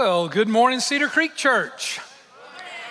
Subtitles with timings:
[0.00, 1.98] Well, good morning, Cedar Creek Church.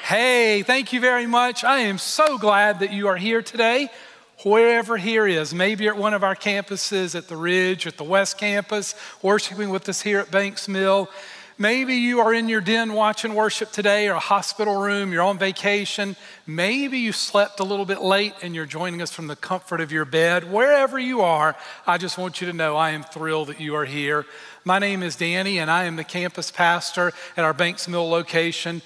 [0.04, 1.64] Hey, thank you very much.
[1.64, 3.90] I am so glad that you are here today,
[4.44, 5.54] wherever here is.
[5.54, 9.88] Maybe at one of our campuses at the Ridge, at the West Campus, worshiping with
[9.88, 11.10] us here at Banks Mill.
[11.60, 15.40] Maybe you are in your den watching worship today or a hospital room, you're on
[15.40, 16.16] vacation.
[16.46, 19.92] Maybe you slept a little bit late and you're joining us from the comfort of
[19.92, 20.52] your bed.
[20.52, 21.56] Wherever you are,
[21.88, 24.28] I just want you to know I am thrilled that you are here.
[24.66, 28.84] My name is Danny and I am the campus pastor at our Banks Mill location.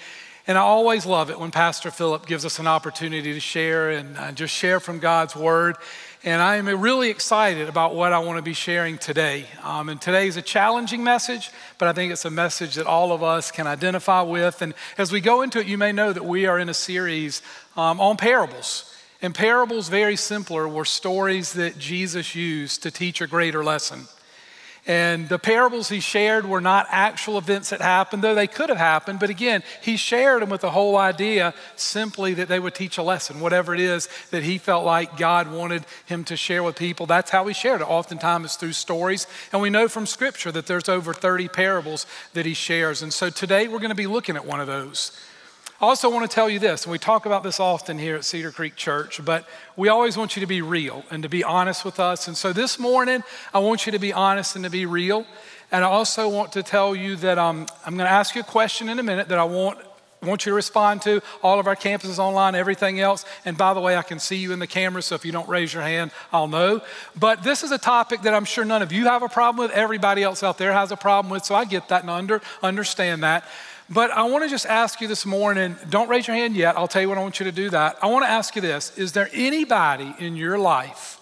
[0.47, 4.17] And I always love it when Pastor Philip gives us an opportunity to share and
[4.17, 5.75] uh, just share from God's Word.
[6.23, 9.47] And I am really excited about what I want to be sharing today.
[9.63, 11.49] Um, and today is a challenging message,
[11.79, 14.61] but I think it's a message that all of us can identify with.
[14.61, 17.41] And as we go into it, you may know that we are in a series
[17.75, 18.95] um, on parables.
[19.23, 24.01] And parables, very simpler, were stories that Jesus used to teach a greater lesson.
[24.87, 28.79] And the parables he shared were not actual events that happened, though they could have
[28.79, 29.19] happened.
[29.19, 33.03] But again, he shared them with the whole idea simply that they would teach a
[33.03, 37.05] lesson, whatever it is that he felt like God wanted him to share with people.
[37.05, 37.89] That's how he shared it.
[37.89, 39.27] Oftentimes it's through stories.
[39.53, 43.03] And we know from Scripture that there's over 30 parables that he shares.
[43.03, 45.15] And so today we're going to be looking at one of those.
[45.81, 48.23] I also want to tell you this, and we talk about this often here at
[48.23, 51.83] Cedar Creek Church, but we always want you to be real and to be honest
[51.83, 52.27] with us.
[52.27, 55.25] And so this morning, I want you to be honest and to be real.
[55.71, 58.43] And I also want to tell you that um, I'm going to ask you a
[58.43, 59.79] question in a minute that I want,
[60.21, 61.19] want you to respond to.
[61.41, 63.25] All of our campuses online, everything else.
[63.43, 65.49] And by the way, I can see you in the camera, so if you don't
[65.49, 66.81] raise your hand, I'll know.
[67.19, 69.75] But this is a topic that I'm sure none of you have a problem with.
[69.75, 73.23] Everybody else out there has a problem with, so I get that and under, understand
[73.23, 73.45] that.
[73.91, 76.77] But I want to just ask you this morning don't raise your hand yet.
[76.77, 77.97] I'll tell you what I want you to do that.
[78.01, 81.19] I want to ask you this Is there anybody in your life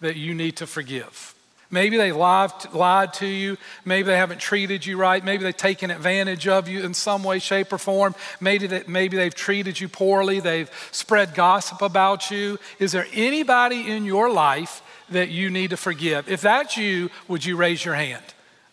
[0.00, 1.34] that you need to forgive?
[1.70, 3.58] Maybe they lied, lied to you.
[3.84, 5.22] Maybe they haven't treated you right.
[5.22, 8.14] Maybe they've taken advantage of you in some way, shape, or form.
[8.40, 10.40] Maybe, that, maybe they've treated you poorly.
[10.40, 12.58] They've spread gossip about you.
[12.78, 16.26] Is there anybody in your life that you need to forgive?
[16.26, 18.24] If that's you, would you raise your hand?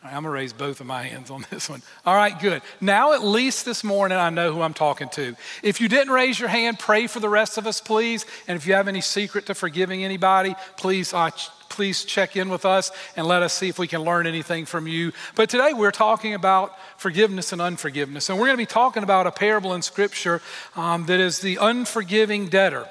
[0.05, 1.81] I'm going to raise both of my hands on this one.
[2.05, 2.61] All right, good.
[2.79, 5.35] Now, at least this morning, I know who I'm talking to.
[5.63, 8.25] If you didn't raise your hand, pray for the rest of us, please.
[8.47, 11.31] And if you have any secret to forgiving anybody, please, uh,
[11.69, 14.88] please check in with us and let us see if we can learn anything from
[14.88, 15.11] you.
[15.35, 18.29] But today, we're talking about forgiveness and unforgiveness.
[18.29, 20.41] And we're going to be talking about a parable in Scripture
[20.75, 22.87] um, that is the unforgiving debtor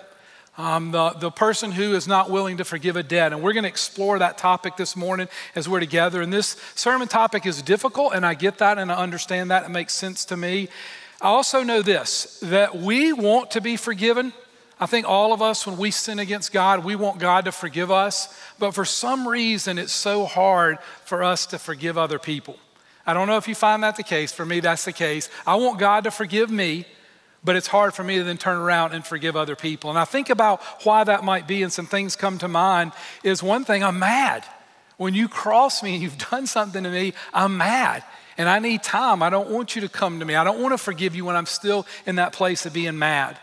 [0.56, 3.32] um, the, the person who is not willing to forgive a debt.
[3.32, 6.22] And we're going to explore that topic this morning as we're together.
[6.22, 9.64] And this sermon topic is difficult, and I get that and I understand that.
[9.64, 10.69] It makes sense to me.
[11.20, 14.32] I also know this that we want to be forgiven.
[14.78, 17.91] I think all of us, when we sin against God, we want God to forgive
[17.91, 18.37] us.
[18.59, 22.56] But for some reason, it's so hard for us to forgive other people.
[23.06, 24.32] I don't know if you find that the case.
[24.32, 25.28] For me, that's the case.
[25.47, 26.87] I want God to forgive me,
[27.44, 29.91] but it's hard for me to then turn around and forgive other people.
[29.91, 32.93] And I think about why that might be, and some things come to mind.
[33.22, 34.44] Is one thing, I'm mad.
[34.97, 38.03] When you cross me and you've done something to me, I'm mad.
[38.37, 39.22] And I need time.
[39.22, 40.34] I don't want you to come to me.
[40.34, 43.38] I don't want to forgive you when I'm still in that place of being mad.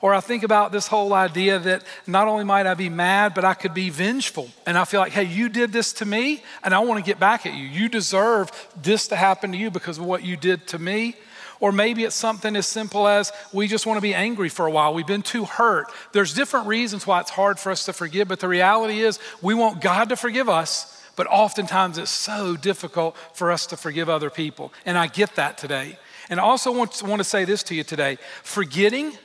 [0.00, 3.44] Or I think about this whole idea that not only might I be mad, but
[3.44, 4.50] I could be vengeful.
[4.66, 7.18] And I feel like, hey, you did this to me, and I want to get
[7.18, 7.64] back at you.
[7.64, 8.50] You deserve
[8.82, 11.16] this to happen to you because of what you did to me.
[11.64, 14.70] Or maybe it's something as simple as we just want to be angry for a
[14.70, 14.92] while.
[14.92, 15.86] We've been too hurt.
[16.12, 19.54] There's different reasons why it's hard for us to forgive, but the reality is we
[19.54, 24.28] want God to forgive us, but oftentimes it's so difficult for us to forgive other
[24.28, 24.74] people.
[24.84, 25.98] And I get that today.
[26.28, 29.16] And I also want, want to say this to you today forgetting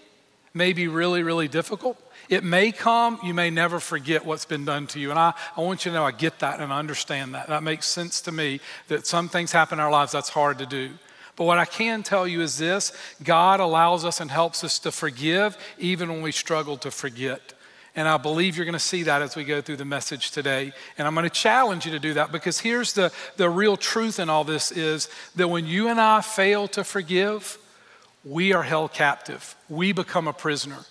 [0.53, 2.01] may be really, really difficult.
[2.29, 5.09] It may come, you may never forget what's been done to you.
[5.09, 7.50] And I, I want you to know I get that and I understand that.
[7.50, 10.66] That makes sense to me that some things happen in our lives that's hard to
[10.66, 10.91] do.
[11.39, 12.91] But what I can tell you is this
[13.23, 17.53] God allows us and helps us to forgive even when we struggle to forget.
[17.95, 20.73] And I believe you're going to see that as we go through the message today.
[20.97, 24.19] And I'm going to challenge you to do that because here's the, the real truth
[24.19, 25.07] in all this is
[25.38, 27.57] that when you and I fail to forgive,
[28.25, 29.56] we are held captive.
[29.69, 30.83] We become a prisoner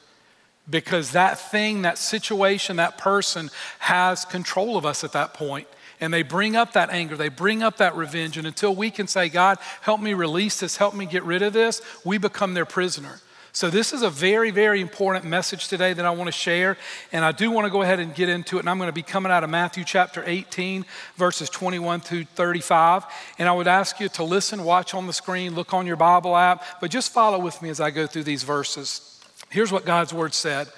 [0.71, 3.50] because that thing, that situation, that person
[3.81, 5.69] has control of us at that point
[6.00, 8.37] and they bring up that anger, they bring up that revenge.
[8.37, 11.53] And until we can say, God, help me release this, help me get rid of
[11.53, 13.21] this, we become their prisoner.
[13.53, 16.77] So, this is a very, very important message today that I want to share.
[17.11, 18.61] And I do want to go ahead and get into it.
[18.61, 20.85] And I'm going to be coming out of Matthew chapter 18,
[21.17, 23.05] verses 21 through 35.
[23.39, 26.37] And I would ask you to listen, watch on the screen, look on your Bible
[26.37, 29.21] app, but just follow with me as I go through these verses.
[29.50, 30.69] Here's what God's word said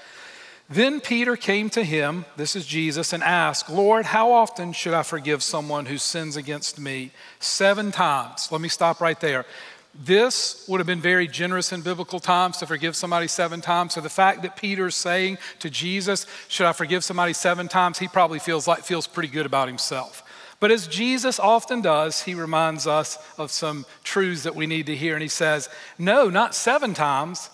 [0.71, 5.03] Then Peter came to him, this is Jesus, and asked, Lord, how often should I
[5.03, 7.11] forgive someone who sins against me?
[7.41, 8.53] Seven times.
[8.53, 9.45] Let me stop right there.
[9.93, 13.95] This would have been very generous in biblical times to forgive somebody seven times.
[13.95, 17.99] So the fact that Peter's saying to Jesus, Should I forgive somebody seven times?
[17.99, 20.23] He probably feels like feels pretty good about himself.
[20.61, 24.95] But as Jesus often does, he reminds us of some truths that we need to
[24.95, 25.15] hear.
[25.15, 25.69] And he says,
[25.99, 27.51] No, not seven times,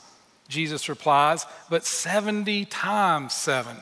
[0.49, 3.77] Jesus replies, but 70 times seven.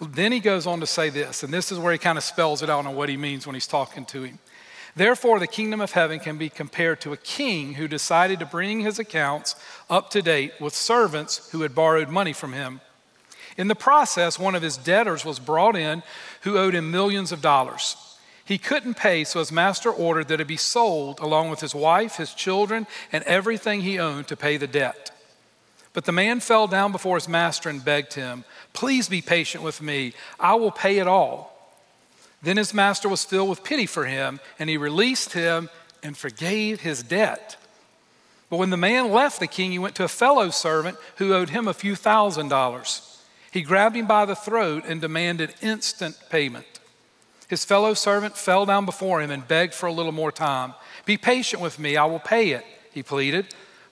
[0.00, 2.62] Then he goes on to say this, and this is where he kind of spells
[2.62, 4.38] it out on what he means when he's talking to him.
[4.94, 8.80] Therefore, the kingdom of heaven can be compared to a king who decided to bring
[8.80, 9.54] his accounts
[9.90, 12.80] up to date with servants who had borrowed money from him.
[13.58, 16.02] In the process, one of his debtors was brought in
[16.42, 17.96] who owed him millions of dollars.
[18.44, 22.16] He couldn't pay, so his master ordered that it be sold along with his wife,
[22.16, 25.10] his children, and everything he owned to pay the debt.
[25.96, 28.44] But the man fell down before his master and begged him,
[28.74, 31.74] Please be patient with me, I will pay it all.
[32.42, 35.70] Then his master was filled with pity for him, and he released him
[36.02, 37.56] and forgave his debt.
[38.50, 41.48] But when the man left the king, he went to a fellow servant who owed
[41.48, 43.18] him a few thousand dollars.
[43.50, 46.66] He grabbed him by the throat and demanded instant payment.
[47.48, 50.74] His fellow servant fell down before him and begged for a little more time.
[51.06, 53.46] Be patient with me, I will pay it, he pleaded.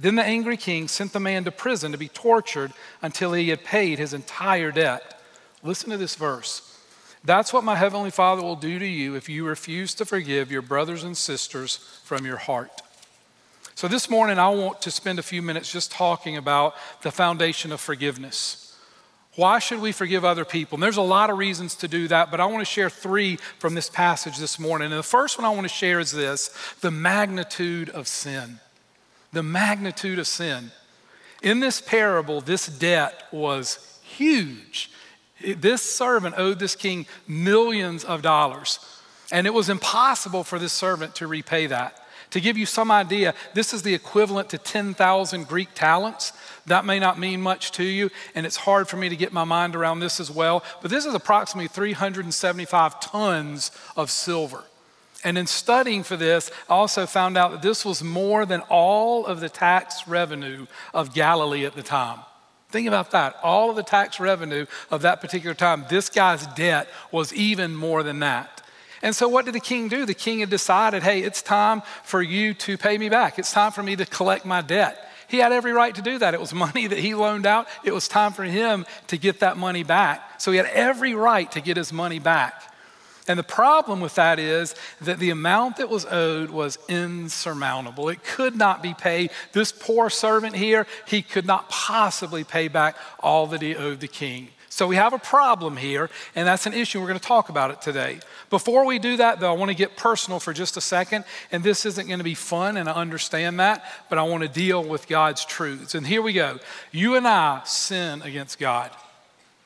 [0.00, 3.64] Then the angry king sent the man to prison to be tortured until he had
[3.64, 5.20] paid his entire debt.
[5.62, 6.66] Listen to this verse.
[7.22, 10.62] That's what my heavenly Father will do to you if you refuse to forgive your
[10.62, 12.80] brothers and sisters from your heart.
[13.74, 17.70] So, this morning, I want to spend a few minutes just talking about the foundation
[17.70, 18.74] of forgiveness.
[19.36, 20.76] Why should we forgive other people?
[20.76, 23.36] And there's a lot of reasons to do that, but I want to share three
[23.58, 24.90] from this passage this morning.
[24.90, 26.48] And the first one I want to share is this
[26.80, 28.60] the magnitude of sin.
[29.32, 30.72] The magnitude of sin.
[31.42, 34.90] In this parable, this debt was huge.
[35.56, 38.78] This servant owed this king millions of dollars,
[39.32, 41.96] and it was impossible for this servant to repay that.
[42.30, 46.32] To give you some idea, this is the equivalent to 10,000 Greek talents.
[46.66, 49.44] That may not mean much to you, and it's hard for me to get my
[49.44, 54.64] mind around this as well, but this is approximately 375 tons of silver.
[55.22, 59.26] And in studying for this, I also found out that this was more than all
[59.26, 62.20] of the tax revenue of Galilee at the time.
[62.70, 63.36] Think about that.
[63.42, 68.02] All of the tax revenue of that particular time, this guy's debt was even more
[68.02, 68.62] than that.
[69.02, 70.06] And so, what did the king do?
[70.06, 73.38] The king had decided, hey, it's time for you to pay me back.
[73.38, 75.10] It's time for me to collect my debt.
[75.26, 76.34] He had every right to do that.
[76.34, 77.66] It was money that he loaned out.
[77.82, 80.40] It was time for him to get that money back.
[80.40, 82.62] So, he had every right to get his money back.
[83.30, 88.08] And the problem with that is that the amount that was owed was insurmountable.
[88.08, 89.30] It could not be paid.
[89.52, 94.08] This poor servant here, he could not possibly pay back all that he owed the
[94.08, 94.48] king.
[94.68, 97.00] So we have a problem here, and that's an issue.
[97.00, 98.18] We're going to talk about it today.
[98.50, 101.24] Before we do that, though, I want to get personal for just a second.
[101.52, 104.48] And this isn't going to be fun, and I understand that, but I want to
[104.48, 105.94] deal with God's truths.
[105.94, 106.58] And here we go.
[106.90, 108.90] You and I sin against God.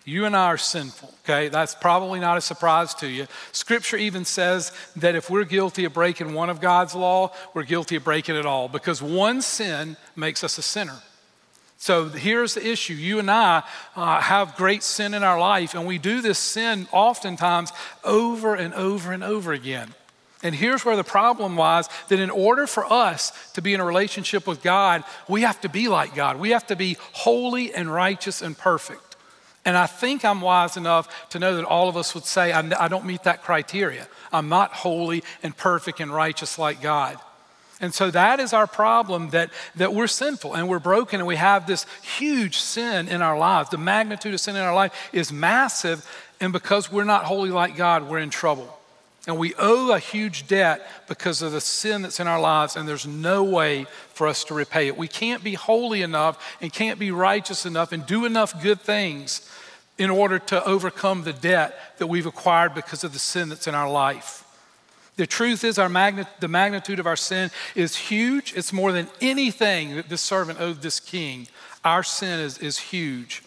[0.04, 1.48] You and I are sinful, okay?
[1.48, 3.26] That's probably not a surprise to you.
[3.52, 7.96] Scripture even says that if we're guilty of breaking one of God's law, we're guilty
[7.96, 11.00] of breaking it all because one sin makes us a sinner.
[11.78, 12.94] So here's the issue.
[12.94, 13.62] You and I
[13.96, 17.72] uh, have great sin in our life, and we do this sin oftentimes
[18.04, 19.94] over and over and over again.
[20.42, 23.84] And here's where the problem lies that in order for us to be in a
[23.84, 26.38] relationship with God, we have to be like God.
[26.38, 29.13] We have to be holy and righteous and perfect.
[29.64, 32.88] And I think I'm wise enough to know that all of us would say, I
[32.88, 34.06] don't meet that criteria.
[34.32, 37.18] I'm not holy and perfect and righteous like God.
[37.80, 41.36] And so that is our problem that, that we're sinful and we're broken and we
[41.36, 43.70] have this huge sin in our lives.
[43.70, 46.08] The magnitude of sin in our life is massive.
[46.40, 48.78] And because we're not holy like God, we're in trouble.
[49.26, 52.86] And we owe a huge debt because of the sin that's in our lives, and
[52.86, 54.98] there's no way for us to repay it.
[54.98, 59.50] We can't be holy enough and can't be righteous enough and do enough good things
[59.96, 63.74] in order to overcome the debt that we've acquired because of the sin that's in
[63.74, 64.44] our life.
[65.16, 68.52] The truth is, our magni- the magnitude of our sin is huge.
[68.56, 71.46] It's more than anything that this servant owed this king.
[71.84, 73.42] Our sin is, is huge.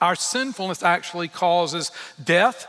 [0.00, 2.66] Our sinfulness actually causes death,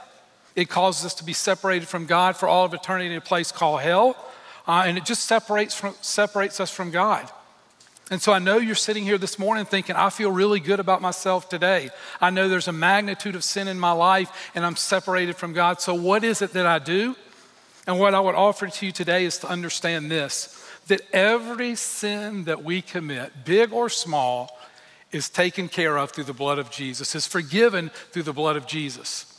[0.62, 3.52] It causes us to be separated from God for all of eternity in a place
[3.52, 4.16] called hell.
[4.68, 7.28] Uh, and it just separates, from, separates us from God.
[8.12, 11.02] And so I know you're sitting here this morning thinking, I feel really good about
[11.02, 11.90] myself today.
[12.20, 15.82] I know there's a magnitude of sin in my life and I'm separated from God.
[15.82, 17.16] So, what is it that I do?
[17.88, 22.44] And what I would offer to you today is to understand this that every sin
[22.44, 24.60] that we commit, big or small,
[25.12, 28.68] is taken care of through the blood of Jesus, is forgiven through the blood of
[28.68, 29.31] Jesus.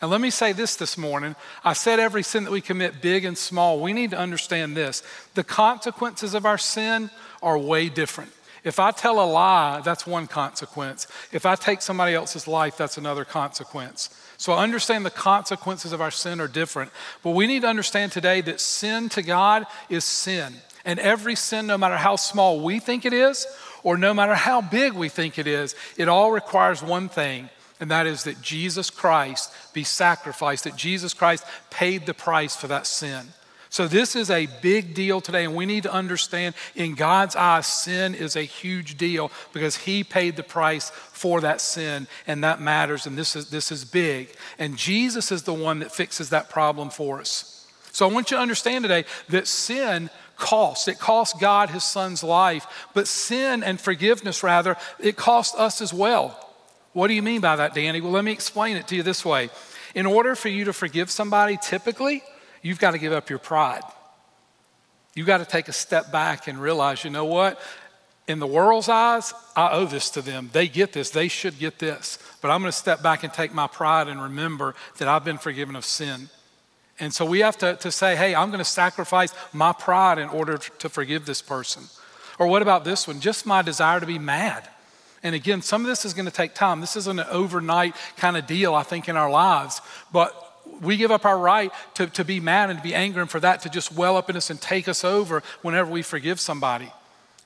[0.00, 1.34] And let me say this this morning.
[1.64, 5.02] I said every sin that we commit, big and small, we need to understand this.
[5.34, 7.10] The consequences of our sin
[7.42, 8.32] are way different.
[8.64, 11.06] If I tell a lie, that's one consequence.
[11.32, 14.10] If I take somebody else's life, that's another consequence.
[14.36, 16.90] So I understand the consequences of our sin are different.
[17.22, 20.54] But we need to understand today that sin to God is sin.
[20.84, 23.46] And every sin, no matter how small we think it is,
[23.82, 27.90] or no matter how big we think it is, it all requires one thing, and
[27.90, 32.86] that is that Jesus Christ be sacrificed, that Jesus Christ paid the price for that
[32.86, 33.28] sin.
[33.70, 37.66] So, this is a big deal today, and we need to understand in God's eyes,
[37.66, 42.62] sin is a huge deal because He paid the price for that sin, and that
[42.62, 44.30] matters, and this is, this is big.
[44.58, 47.66] And Jesus is the one that fixes that problem for us.
[47.92, 50.08] So, I want you to understand today that sin
[50.38, 50.88] costs.
[50.88, 55.92] It costs God His Son's life, but sin and forgiveness, rather, it costs us as
[55.92, 56.47] well.
[56.98, 58.00] What do you mean by that, Danny?
[58.00, 59.50] Well, let me explain it to you this way.
[59.94, 62.24] In order for you to forgive somebody, typically,
[62.60, 63.84] you've got to give up your pride.
[65.14, 67.60] You've got to take a step back and realize, you know what?
[68.26, 70.50] In the world's eyes, I owe this to them.
[70.52, 72.18] They get this, they should get this.
[72.42, 75.38] But I'm going to step back and take my pride and remember that I've been
[75.38, 76.28] forgiven of sin.
[76.98, 80.28] And so we have to, to say, hey, I'm going to sacrifice my pride in
[80.30, 81.84] order to forgive this person.
[82.40, 83.20] Or what about this one?
[83.20, 84.68] Just my desire to be mad.
[85.22, 86.80] And again, some of this is going to take time.
[86.80, 89.80] This isn't an overnight kind of deal, I think, in our lives.
[90.12, 90.32] But
[90.80, 93.40] we give up our right to, to be mad and to be angry and for
[93.40, 96.92] that to just well up in us and take us over whenever we forgive somebody.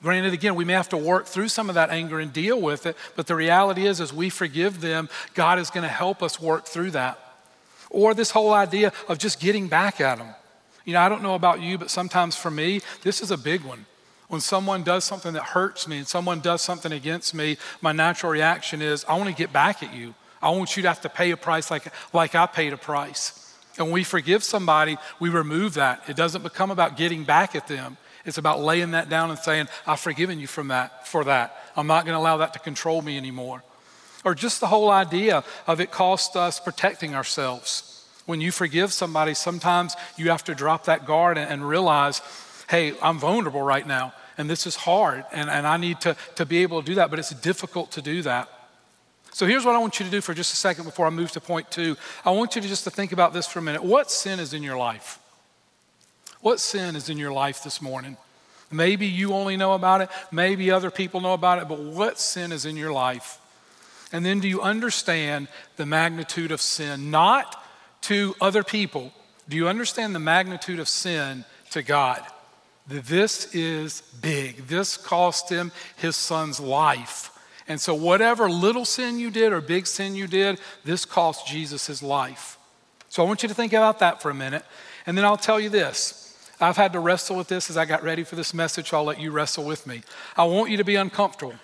[0.01, 2.85] Granted, again, we may have to work through some of that anger and deal with
[2.85, 6.41] it, but the reality is, as we forgive them, God is going to help us
[6.41, 7.17] work through that.
[7.89, 10.27] Or this whole idea of just getting back at them.
[10.83, 13.61] You know, I don't know about you, but sometimes for me, this is a big
[13.61, 13.85] one.
[14.33, 18.31] When someone does something that hurts me and someone does something against me, my natural
[18.31, 20.15] reaction is, I want to get back at you.
[20.41, 23.55] I want you to have to pay a price like, like I paid a price.
[23.77, 26.01] And when we forgive somebody, we remove that.
[26.09, 27.95] It doesn't become about getting back at them.
[28.25, 31.55] It's about laying that down and saying, I've forgiven you from that, for that.
[31.75, 33.61] I'm not going to allow that to control me anymore.
[34.25, 38.03] Or just the whole idea of it costs us protecting ourselves.
[38.25, 42.23] When you forgive somebody, sometimes you have to drop that guard and, and realize,
[42.67, 46.45] hey, I'm vulnerable right now, and this is hard, and, and I need to, to
[46.45, 48.49] be able to do that, but it's difficult to do that.
[49.31, 51.31] So here's what I want you to do for just a second before I move
[51.31, 51.97] to point two.
[52.23, 53.83] I want you to just to think about this for a minute.
[53.83, 55.19] What sin is in your life?
[56.41, 58.17] What sin is in your life this morning?
[58.69, 62.51] Maybe you only know about it, maybe other people know about it, but what sin
[62.51, 63.39] is in your life?
[64.11, 67.63] And then do you understand the magnitude of sin, not
[68.01, 69.11] to other people?
[69.49, 72.21] Do you understand the magnitude of sin to God?
[72.87, 74.67] This is big.
[74.67, 77.29] This cost him his son's life.
[77.67, 81.87] And so, whatever little sin you did or big sin you did, this cost Jesus
[81.87, 82.57] his life.
[83.07, 84.65] So, I want you to think about that for a minute.
[85.05, 86.23] And then I'll tell you this.
[86.59, 88.89] I've had to wrestle with this as I got ready for this message.
[88.89, 90.01] So I'll let you wrestle with me.
[90.37, 91.55] I want you to be uncomfortable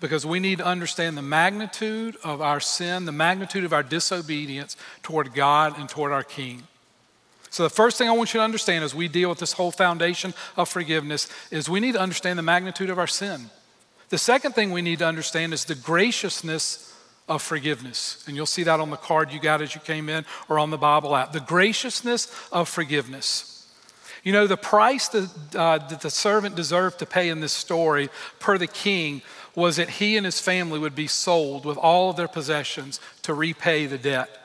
[0.00, 4.76] because we need to understand the magnitude of our sin, the magnitude of our disobedience
[5.02, 6.64] toward God and toward our King.
[7.54, 9.70] So, the first thing I want you to understand as we deal with this whole
[9.70, 13.48] foundation of forgiveness is we need to understand the magnitude of our sin.
[14.08, 16.92] The second thing we need to understand is the graciousness
[17.28, 18.24] of forgiveness.
[18.26, 20.70] And you'll see that on the card you got as you came in or on
[20.70, 21.30] the Bible app.
[21.30, 23.72] The graciousness of forgiveness.
[24.24, 28.08] You know, the price that, uh, that the servant deserved to pay in this story,
[28.40, 29.22] per the king,
[29.54, 33.32] was that he and his family would be sold with all of their possessions to
[33.32, 34.43] repay the debt.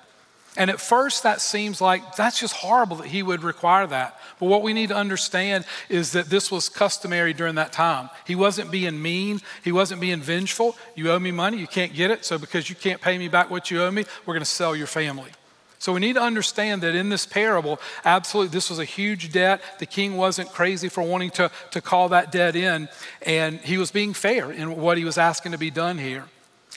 [0.58, 4.20] And at first, that seems like that's just horrible that he would require that.
[4.39, 8.10] But what we need to understand is that this was customary during that time.
[8.25, 10.75] He wasn't being mean, he wasn't being vengeful.
[10.96, 12.25] You owe me money, you can't get it.
[12.25, 14.75] So because you can't pay me back what you owe me, we're going to sell
[14.75, 15.32] your family.
[15.77, 19.62] So we need to understand that in this parable, absolutely, this was a huge debt.
[19.79, 22.89] The king wasn't crazy for wanting to, to call that debt in,
[23.22, 26.25] and he was being fair in what he was asking to be done here.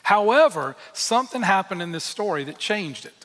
[0.04, 3.21] However, something happened in this story that changed it.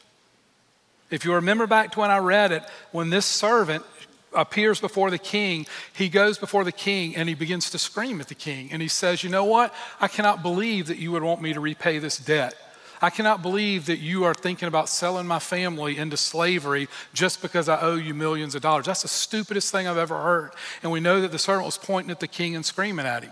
[1.09, 3.85] If you remember back to when I read it, when this servant
[4.33, 8.27] appears before the king, he goes before the king and he begins to scream at
[8.27, 8.69] the king.
[8.71, 9.73] And he says, You know what?
[9.99, 12.55] I cannot believe that you would want me to repay this debt.
[13.01, 17.69] I cannot believe that you are thinking about selling my family into slavery just because
[17.69, 18.87] I owe you millions of dollars.
[18.87, 20.51] That's the stupidest thing I've ever heard.
[20.81, 23.31] And we know that the servant was pointing at the king and screaming at him.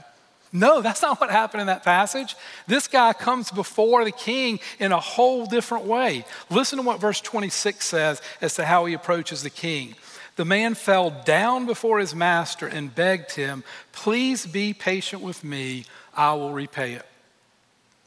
[0.53, 2.35] No, that's not what happened in that passage.
[2.67, 6.25] This guy comes before the king in a whole different way.
[6.49, 9.95] Listen to what verse 26 says as to how he approaches the king.
[10.35, 15.85] The man fell down before his master and begged him, Please be patient with me,
[16.13, 17.05] I will repay it.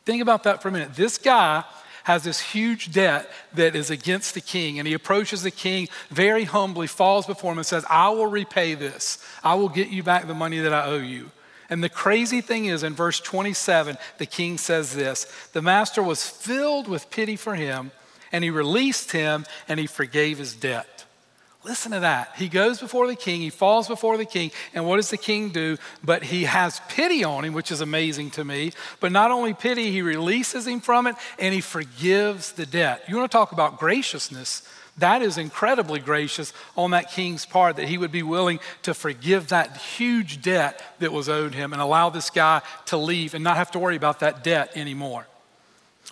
[0.05, 0.95] Think about that for a minute.
[0.95, 1.65] This guy
[2.05, 6.45] has this huge debt that is against the king, and he approaches the king very
[6.45, 9.23] humbly, falls before him, and says, I will repay this.
[9.45, 11.31] I will get you back the money that I owe you.
[11.71, 16.29] And the crazy thing is, in verse 27, the king says this The master was
[16.29, 17.91] filled with pity for him,
[18.33, 20.99] and he released him, and he forgave his debt.
[21.65, 22.33] Listen to that.
[22.37, 25.51] He goes before the king, he falls before the king, and what does the king
[25.51, 25.77] do?
[26.03, 28.73] But he has pity on him, which is amazing to me.
[29.01, 33.03] But not only pity, he releases him from it and he forgives the debt.
[33.09, 34.63] You want to talk about graciousness?
[34.99, 39.49] That is incredibly gracious on that king's part that he would be willing to forgive
[39.49, 43.57] that huge debt that was owed him and allow this guy to leave and not
[43.57, 45.27] have to worry about that debt anymore.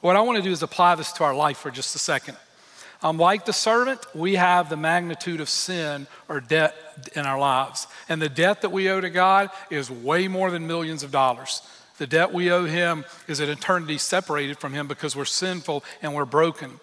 [0.01, 2.37] What I want to do is apply this to our life for just a second.
[3.03, 6.75] Um, like the servant, we have the magnitude of sin or debt
[7.15, 7.87] in our lives.
[8.09, 11.63] And the debt that we owe to God is way more than millions of dollars.
[11.99, 16.15] The debt we owe Him is an eternity separated from Him because we're sinful and
[16.15, 16.81] we're broken.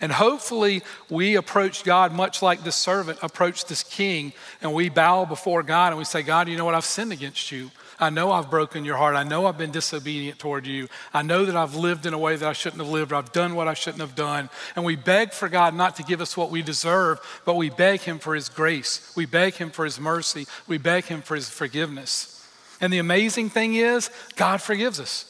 [0.00, 5.26] And hopefully, we approach God much like this servant approached this king, and we bow
[5.26, 6.74] before God and we say, God, you know what?
[6.74, 7.70] I've sinned against you.
[7.98, 9.14] I know I've broken your heart.
[9.14, 10.88] I know I've been disobedient toward you.
[11.12, 13.54] I know that I've lived in a way that I shouldn't have lived, I've done
[13.54, 14.48] what I shouldn't have done.
[14.74, 18.00] And we beg for God not to give us what we deserve, but we beg
[18.00, 19.12] Him for His grace.
[19.16, 20.46] We beg Him for His mercy.
[20.66, 22.36] We beg Him for His forgiveness.
[22.80, 25.29] And the amazing thing is, God forgives us.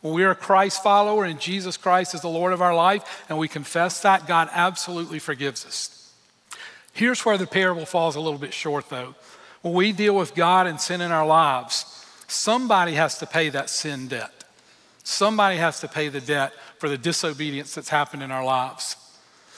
[0.00, 3.24] When we are a Christ follower and Jesus Christ is the Lord of our life,
[3.28, 6.12] and we confess that, God absolutely forgives us.
[6.92, 9.14] Here's where the parable falls a little bit short, though.
[9.62, 13.68] When we deal with God and sin in our lives, Somebody has to pay that
[13.68, 14.44] sin debt.
[15.02, 18.96] Somebody has to pay the debt for the disobedience that's happened in our lives.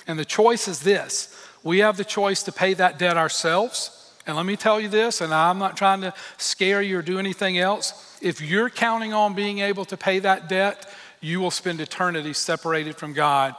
[0.07, 4.02] And the choice is this we have the choice to pay that debt ourselves.
[4.27, 7.19] And let me tell you this, and I'm not trying to scare you or do
[7.19, 8.19] anything else.
[8.23, 10.89] If you're counting on being able to pay that debt,
[11.21, 13.55] you will spend eternity separated from God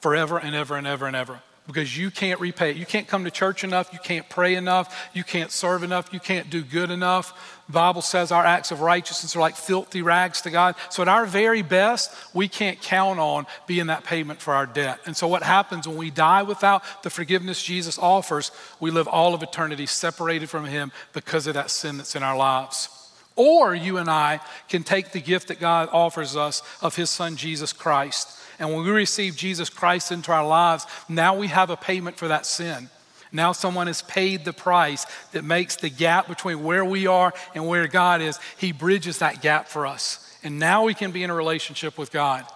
[0.00, 2.76] forever and ever and ever and ever because you can't repay it.
[2.76, 3.90] You can't come to church enough.
[3.92, 5.08] You can't pray enough.
[5.14, 6.12] You can't serve enough.
[6.12, 7.62] You can't do good enough.
[7.66, 10.74] The Bible says our acts of righteousness are like filthy rags to God.
[10.90, 15.00] So, at our very best, we can't count on being that payment for our debt.
[15.06, 19.34] And so, what happens when we die without the forgiveness Jesus offers, we live all
[19.34, 22.90] of eternity separated from Him because of that sin that's in our lives.
[23.36, 27.36] Or you and I can take the gift that God offers us of His Son,
[27.36, 31.76] Jesus Christ and when we receive Jesus Christ into our lives, now we have a
[31.76, 32.88] payment for that sin.
[33.32, 37.66] Now someone has paid the price that makes the gap between where we are and
[37.66, 38.38] where God is.
[38.56, 40.38] He bridges that gap for us.
[40.44, 42.46] And now we can be in a relationship with God.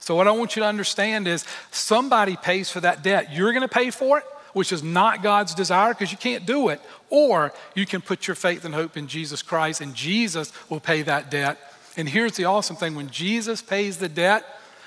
[0.00, 3.32] So, what I want you to understand is somebody pays for that debt.
[3.32, 6.68] You're going to pay for it, which is not God's desire because you can't do
[6.68, 6.80] it.
[7.10, 11.02] Or you can put your faith and hope in Jesus Christ, and Jesus will pay
[11.02, 11.58] that debt.
[11.96, 14.44] And here's the awesome thing when Jesus pays the debt,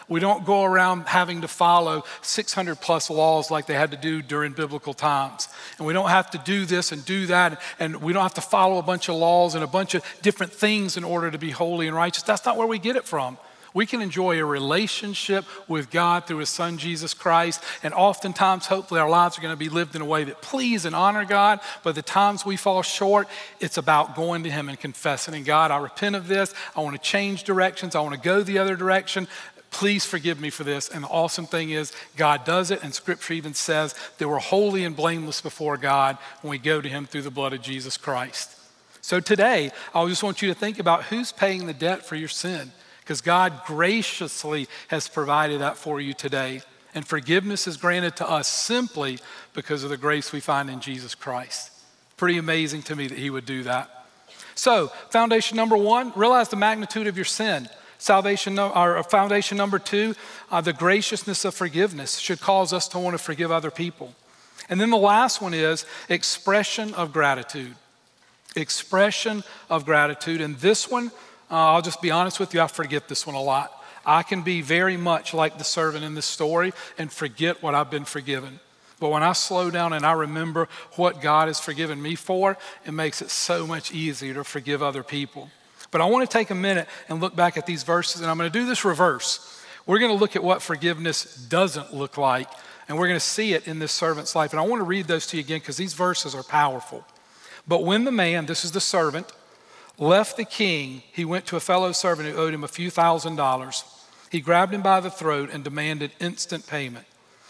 [0.10, 4.22] we don't go around having to follow 600 plus laws like they had to do
[4.22, 5.50] during biblical times.
[5.78, 7.62] And we don't have to do this and do that.
[7.80, 10.54] And we don't have to follow a bunch of laws and a bunch of different
[10.54, 12.24] things in order to be holy and righteous.
[12.24, 13.38] That's not where we get it from.
[13.74, 17.63] We can enjoy a relationship with God through His Son, Jesus Christ.
[17.84, 20.86] And oftentimes, hopefully, our lives are going to be lived in a way that please
[20.86, 21.60] and honor God.
[21.84, 23.28] But the times we fall short,
[23.60, 26.56] it's about going to Him and confessing, and God, I repent of this.
[26.76, 27.93] I want to change directions.
[27.93, 29.28] I want to go the other direction.
[29.72, 30.90] Please forgive me for this.
[30.90, 34.86] And the awesome thing is, God does it, and Scripture even says that we're holy
[34.86, 38.56] and blameless before God when we go to Him through the blood of Jesus Christ.
[39.02, 42.28] So today, I just want you to think about who's paying the debt for your
[42.28, 46.62] sin, because God graciously has provided that for you today.
[46.96, 49.20] And forgiveness is granted to us simply
[49.54, 51.72] because of the grace we find in Jesus Christ.
[52.18, 54.08] Pretty amazing to me that He would do that.
[54.56, 57.70] So, foundation number one, realize the magnitude of your sin.
[58.00, 60.16] Salvation, our foundation number two,
[60.52, 64.14] uh, the graciousness of forgiveness should cause us to want to forgive other people.
[64.70, 67.76] And then the last one is expression of gratitude.
[68.56, 70.42] Expression of gratitude.
[70.42, 71.08] And this one,
[71.50, 73.74] uh, I'll just be honest with you, I forget this one a lot.
[74.06, 77.92] I can be very much like the servant in this story and forget what I've
[77.92, 78.60] been forgiven.
[79.00, 82.92] But when I slow down and I remember what God has forgiven me for, it
[82.92, 85.50] makes it so much easier to forgive other people.
[85.91, 88.38] But I want to take a minute and look back at these verses, and I'm
[88.38, 89.63] going to do this reverse.
[89.86, 92.50] We're going to look at what forgiveness doesn't look like,
[92.88, 94.52] and we're going to see it in this servant's life.
[94.52, 97.06] And I want to read those to you again because these verses are powerful.
[97.67, 99.32] But when the man, this is the servant,
[99.97, 103.36] left the king, he went to a fellow servant who owed him a few thousand
[103.36, 103.84] dollars.
[104.30, 107.06] He grabbed him by the throat and demanded instant payment.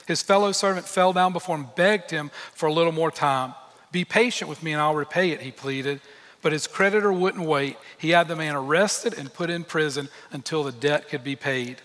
[0.07, 3.53] His fellow servant fell down before him, begged him for a little more time.
[3.91, 6.01] Be patient with me and I'll repay it, he pleaded.
[6.47, 7.75] But his creditor wouldn't wait.
[7.97, 11.81] He had the man arrested and put in prison until the debt could be paid.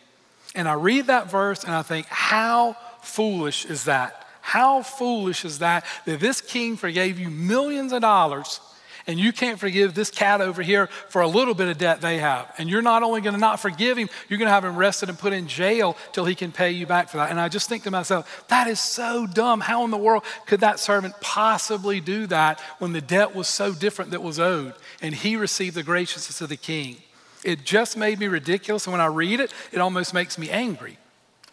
[0.54, 4.24] And I read that verse and I think, how foolish is that?
[4.40, 8.60] How foolish is that that this king forgave you millions of dollars
[9.06, 12.18] and you can't forgive this cat over here for a little bit of debt they
[12.18, 12.52] have.
[12.58, 15.08] And you're not only going to not forgive him, you're going to have him arrested
[15.08, 17.30] and put in jail till he can pay you back for that.
[17.30, 19.60] And I just think to myself, that is so dumb.
[19.60, 23.72] How in the world could that servant possibly do that when the debt was so
[23.72, 26.96] different that was owed and he received the graciousness of the king?
[27.44, 28.86] It just made me ridiculous.
[28.86, 30.98] And when I read it, it almost makes me angry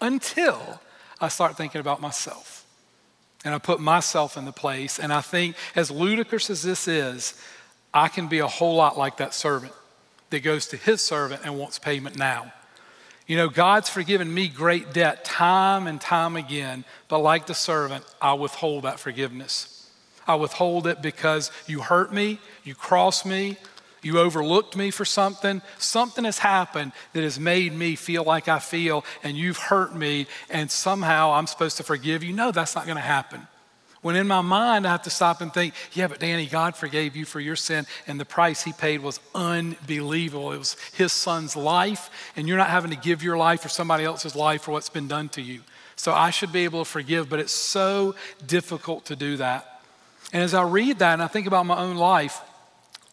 [0.02, 0.82] until
[1.20, 2.59] I start thinking about myself.
[3.46, 5.00] And I put myself in the place.
[5.00, 7.40] And I think, as ludicrous as this is,
[7.94, 9.74] I can be a whole lot like that servant
[10.30, 12.52] that goes to his servant and wants payment now.
[13.28, 18.04] You know, God's forgiven me great debt time and time again, but like the servant,
[18.22, 19.90] I withhold that forgiveness.
[20.28, 23.58] I withhold it because you hurt me, you crossed me,
[24.02, 25.62] you overlooked me for something.
[25.78, 30.28] Something has happened that has made me feel like I feel, and you've hurt me,
[30.50, 32.34] and somehow I'm supposed to forgive you.
[32.34, 33.48] No, that's not going to happen.
[34.02, 37.18] When in my mind, I have to stop and think, yeah, but Danny, God forgave
[37.18, 40.54] you for your sin, and the price he paid was unbelievable.
[40.54, 44.06] It was his son's life, and you're not having to give your life or somebody
[44.06, 45.62] else's life for what's been done to you.
[45.98, 48.16] So I should be able to forgive, but it's so
[48.48, 49.82] difficult to do that.
[50.32, 52.40] And as I read that and I think about my own life,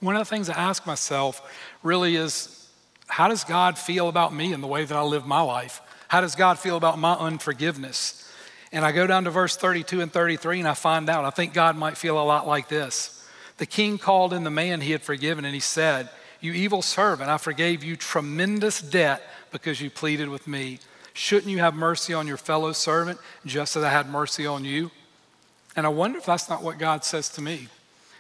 [0.01, 1.43] one of the things I ask myself
[1.83, 2.69] really is
[3.07, 5.81] how does God feel about me and the way that I live my life?
[6.09, 8.23] How does God feel about my unforgiveness?
[8.73, 11.25] And I go down to verse 32 and 33 and I find out.
[11.25, 13.27] I think God might feel a lot like this.
[13.59, 17.31] The king called in the man he had forgiven and he said, You evil servant,
[17.31, 20.81] I forgave you tremendous debt because you pleaded with me.
[21.15, 24.91] Shouldn't you have mercy on your fellow servant just as I had mercy on you?
[25.75, 27.69] And I wonder if that's not what God says to me.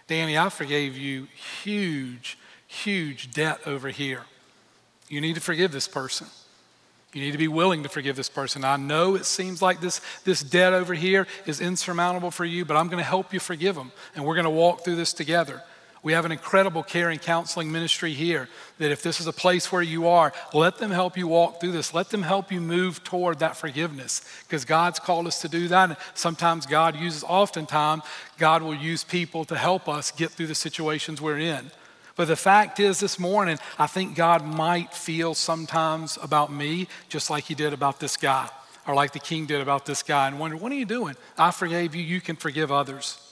[0.07, 1.27] Danny, I forgave you
[1.62, 4.23] huge, huge debt over here.
[5.09, 6.29] You need to forgive this person.
[7.12, 8.64] You need to be willing to forgive this person.
[8.64, 12.77] I know it seems like this, this debt over here is insurmountable for you, but
[12.77, 13.90] I'm going to help you forgive them.
[14.14, 15.62] And we're going to walk through this together.
[16.07, 19.73] We have an incredible care and counseling ministry here that if this is a place
[19.73, 21.92] where you are, let them help you walk through this.
[21.92, 25.88] Let them help you move toward that forgiveness because God's called us to do that.
[25.88, 28.05] And sometimes God uses, oftentimes,
[28.38, 31.73] God will use people to help us get through the situations we're in.
[32.14, 37.31] But the fact is, this morning, I think God might feel sometimes about me just
[37.31, 38.49] like He did about this guy,
[38.87, 41.16] or like the king did about this guy, and wonder, what are you doing?
[41.37, 43.26] I forgave you, you can forgive others.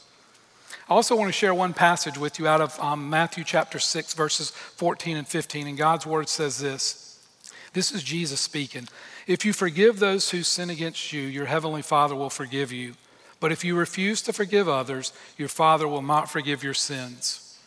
[0.88, 4.12] I also want to share one passage with you out of um, Matthew chapter 6,
[4.12, 5.66] verses 14 and 15.
[5.66, 7.26] And God's word says this
[7.72, 8.88] This is Jesus speaking.
[9.26, 12.94] If you forgive those who sin against you, your heavenly Father will forgive you.
[13.40, 17.58] But if you refuse to forgive others, your Father will not forgive your sins.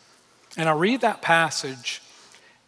[0.56, 2.00] And I read that passage,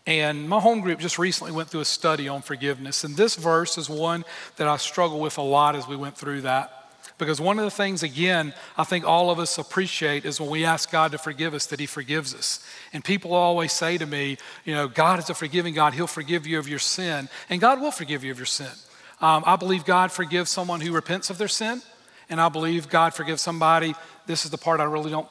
[0.04, 3.04] and my home group just recently went through a study on forgiveness.
[3.04, 4.24] And this verse is one
[4.56, 6.79] that I struggle with a lot as we went through that.
[7.20, 10.64] Because one of the things, again, I think all of us appreciate is when we
[10.64, 12.66] ask God to forgive us, that He forgives us.
[12.92, 15.94] And people always say to me, you know, God is a forgiving God.
[15.94, 17.28] He'll forgive you of your sin.
[17.48, 18.72] And God will forgive you of your sin.
[19.20, 21.82] Um, I believe God forgives someone who repents of their sin.
[22.28, 23.94] And I believe God forgives somebody.
[24.26, 25.28] This is the part I really don't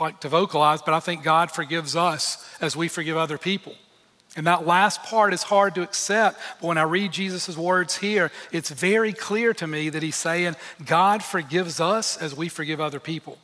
[0.00, 3.74] like to vocalize, but I think God forgives us as we forgive other people.
[4.36, 8.32] And that last part is hard to accept, but when I read Jesus' words here,
[8.50, 12.98] it's very clear to me that he's saying, God forgives us as we forgive other
[12.98, 13.38] people.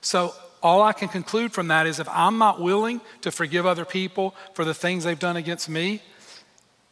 [0.00, 3.86] So, all I can conclude from that is if I'm not willing to forgive other
[3.86, 6.02] people for the things they've done against me,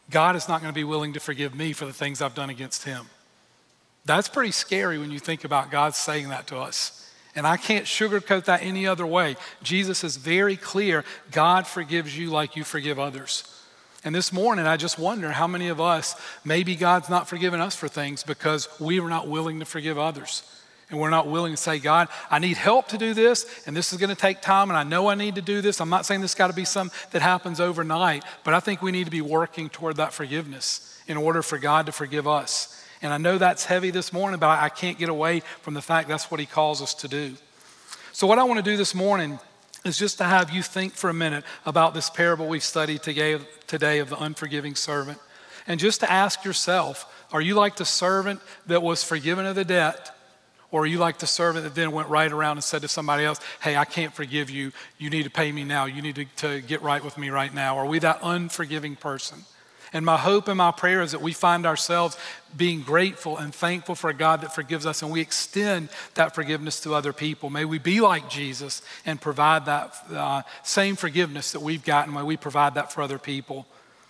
[0.09, 2.49] God is not going to be willing to forgive me for the things I've done
[2.49, 3.05] against him.
[4.05, 6.98] That's pretty scary when you think about God saying that to us.
[7.39, 9.37] And I can't sugarcoat that any other way.
[9.63, 13.45] Jesus is very clear God forgives you like you forgive others.
[14.03, 17.77] And this morning, I just wonder how many of us, maybe God's not forgiven us
[17.77, 20.43] for things because we were not willing to forgive others.
[20.89, 23.93] And we're not willing to say, God, I need help to do this, and this
[23.93, 25.79] is going to take time, and I know I need to do this.
[25.79, 28.91] I'm not saying this got to be something that happens overnight, but I think we
[28.91, 32.78] need to be working toward that forgiveness in order for God to forgive us.
[33.01, 36.09] And I know that's heavy this morning, but I can't get away from the fact
[36.09, 37.35] that's what he calls us to do.
[38.11, 39.39] So, what I want to do this morning
[39.85, 43.33] is just to have you think for a minute about this parable we've studied today,
[43.33, 45.17] of the unforgiving servant.
[45.67, 49.63] And just to ask yourself are you like the servant that was forgiven of the
[49.63, 50.15] debt?
[50.71, 53.23] Or are you like the servant that then went right around and said to somebody
[53.23, 54.71] else, Hey, I can't forgive you.
[54.97, 55.85] You need to pay me now.
[55.85, 57.77] You need to, to get right with me right now.
[57.77, 59.45] Are we that unforgiving person?
[59.91, 62.17] And my hope and my prayer is that we find ourselves
[62.55, 66.79] being grateful and thankful for a God that forgives us and we extend that forgiveness
[66.81, 67.49] to other people.
[67.49, 72.13] May we be like Jesus and provide that uh, same forgiveness that we've gotten.
[72.13, 73.65] May we provide that for other people.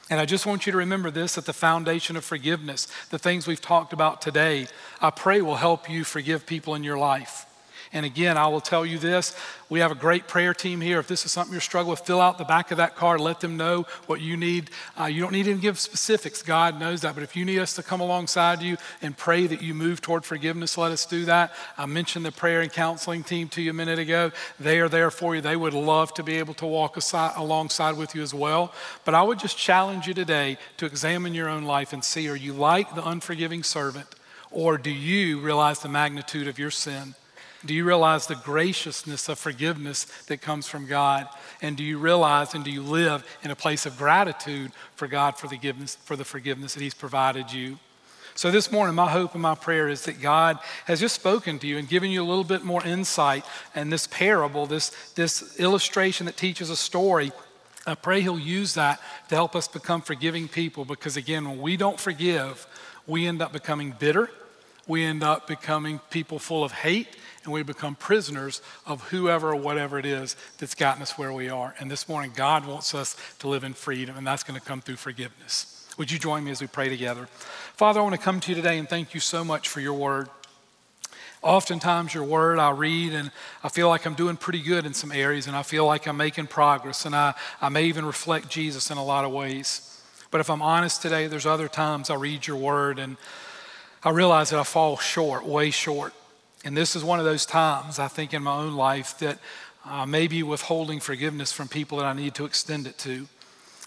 [0.10, 3.48] And I just want you to remember this at the foundation of forgiveness, the things
[3.48, 4.68] we've talked about today,
[5.00, 7.46] I pray will help you forgive people in your life.
[7.92, 9.36] And again, I will tell you this
[9.68, 11.00] we have a great prayer team here.
[11.00, 13.20] If this is something you're struggling with, fill out the back of that card.
[13.20, 14.72] Let them know what you need.
[15.00, 17.14] Uh, you don't need to give specifics, God knows that.
[17.14, 20.26] But if you need us to come alongside you and pray that you move toward
[20.26, 21.54] forgiveness, let us do that.
[21.78, 24.32] I mentioned the prayer and counseling team to you a minute ago.
[24.60, 25.42] They are there for you.
[25.42, 28.74] They would love to be able to walk aside, alongside with you as well.
[29.06, 32.36] But I would just challenge you today to examine your own life and see are
[32.36, 34.08] you like the unforgiving servant,
[34.52, 37.16] or do you realize the magnitude of your sin?
[37.66, 41.28] Do you realize the graciousness of forgiveness that comes from God?
[41.62, 45.38] And do you realize and do you live in a place of gratitude for God
[45.38, 47.78] for the forgiveness, for the forgiveness that He's provided you?
[48.34, 51.68] So, this morning, my hope and my prayer is that God has just spoken to
[51.68, 53.44] you and given you a little bit more insight.
[53.76, 57.34] And this parable, this, this illustration that teaches a story,
[57.86, 61.76] I pray He'll use that to help us become forgiving people because, again, when we
[61.76, 62.66] don't forgive,
[63.06, 64.30] we end up becoming bitter.
[64.88, 67.18] We end up becoming people full of hate
[67.50, 71.50] and we become prisoners of whoever or whatever it is that's gotten us where we
[71.50, 71.74] are.
[71.80, 74.82] And this morning, God wants us to live in freedom, and that's going to come
[74.82, 75.88] through forgiveness.
[75.98, 77.26] Would you join me as we pray together?
[77.76, 79.96] Father, I want to come to you today and thank you so much for your
[79.96, 80.30] word.
[81.42, 83.32] Oftentimes, your word I read and
[83.64, 86.18] I feel like I'm doing pretty good in some areas and I feel like I'm
[86.18, 90.04] making progress and I, I may even reflect Jesus in a lot of ways.
[90.30, 93.18] But if I'm honest today, there's other times I read your word and
[94.04, 96.14] I realize that I fall short, way short.
[96.66, 99.40] And this is one of those times, I think, in my own life that
[99.86, 103.28] I may be withholding forgiveness from people that I need to extend it to.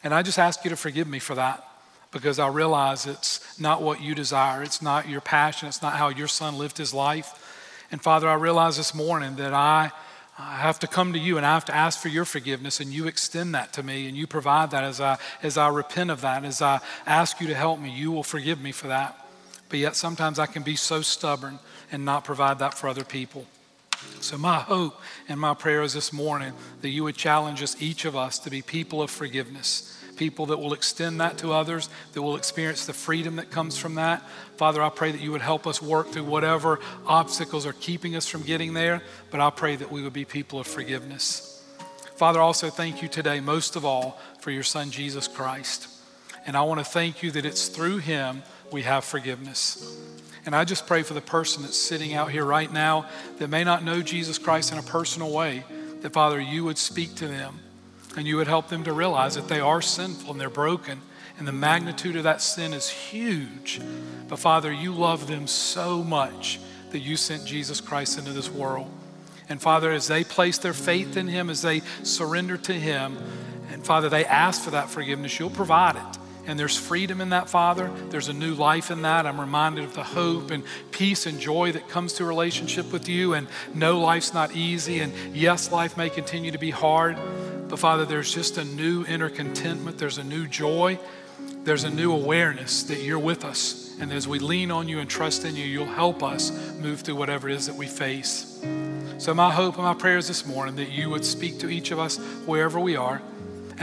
[0.03, 1.65] And I just ask you to forgive me for that
[2.11, 4.63] because I realize it's not what you desire.
[4.63, 5.69] It's not your passion.
[5.69, 7.87] It's not how your son lived his life.
[7.93, 9.91] And Father, I realize this morning that I,
[10.39, 12.91] I have to come to you and I have to ask for your forgiveness, and
[12.91, 16.23] you extend that to me and you provide that as I, as I repent of
[16.23, 17.91] that, as I ask you to help me.
[17.91, 19.22] You will forgive me for that.
[19.73, 21.59] But yet sometimes I can be so stubborn
[21.91, 23.47] and not provide that for other people.
[24.21, 28.05] So, my hope and my prayer is this morning that you would challenge us, each
[28.05, 32.21] of us, to be people of forgiveness, people that will extend that to others, that
[32.21, 34.23] will experience the freedom that comes from that.
[34.59, 38.29] Father, I pray that you would help us work through whatever obstacles are keeping us
[38.29, 41.65] from getting there, but I pray that we would be people of forgiveness.
[42.17, 45.89] Father, also thank you today, most of all, for your Son, Jesus Christ.
[46.45, 49.99] And I want to thank you that it's through him we have forgiveness.
[50.45, 53.07] And I just pray for the person that's sitting out here right now
[53.39, 55.65] that may not know Jesus Christ in a personal way,
[56.01, 57.61] that Father, you would speak to them
[58.17, 61.01] and you would help them to realize that they are sinful and they're broken.
[61.39, 63.81] And the magnitude of that sin is huge.
[64.29, 68.91] But Father, you love them so much that you sent Jesus Christ into this world.
[69.49, 73.17] And Father, as they place their faith in Him, as they surrender to Him,
[73.71, 76.19] and Father, they ask for that forgiveness, you'll provide it.
[76.47, 77.91] And there's freedom in that, Father.
[78.11, 79.27] There's a new life in that.
[79.27, 83.09] I'm reminded of the hope and peace and joy that comes to a relationship with
[83.09, 83.35] you.
[83.35, 85.01] And no, life's not easy.
[85.01, 87.17] And yes, life may continue to be hard.
[87.69, 89.99] But Father, there's just a new inner contentment.
[89.99, 90.99] There's a new joy.
[91.65, 93.97] There's a new awareness that you're with us.
[94.01, 96.51] And as we lean on you and trust in you, you'll help us
[96.81, 98.61] move through whatever it is that we face.
[99.19, 102.01] So, my hope and my prayers this morning that you would speak to each of
[102.01, 103.23] us wherever we are.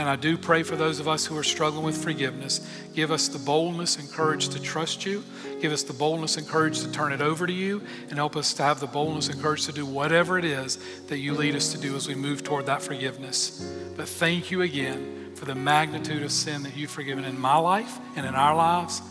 [0.00, 2.66] And I do pray for those of us who are struggling with forgiveness.
[2.94, 5.22] Give us the boldness and courage to trust you.
[5.60, 7.82] Give us the boldness and courage to turn it over to you.
[8.08, 11.18] And help us to have the boldness and courage to do whatever it is that
[11.18, 13.62] you lead us to do as we move toward that forgiveness.
[13.94, 17.98] But thank you again for the magnitude of sin that you've forgiven in my life
[18.16, 19.02] and in our lives.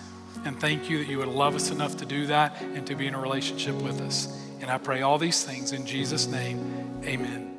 [0.44, 3.06] And thank you that you would love us enough to do that and to be
[3.06, 4.28] in a relationship with us.
[4.60, 7.04] And I pray all these things in Jesus' name.
[7.06, 7.59] Amen.